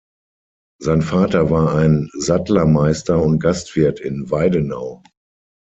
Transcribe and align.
Sein 0.81 1.03
Vater 1.03 1.51
war 1.51 1.75
ein 1.75 2.09
Sattlermeister 2.17 3.21
und 3.21 3.37
Gastwirt 3.39 3.99
in 3.99 4.31
Weidenau. 4.31 5.03